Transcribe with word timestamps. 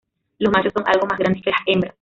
Los 0.39 0.51
machos 0.51 0.73
son 0.73 0.83
algo 0.87 1.05
más 1.05 1.19
grandes 1.19 1.43
que 1.43 1.51
las 1.51 1.59
hembras. 1.67 1.89